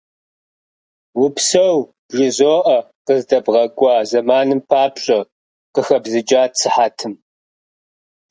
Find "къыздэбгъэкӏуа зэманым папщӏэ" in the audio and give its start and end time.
3.05-5.19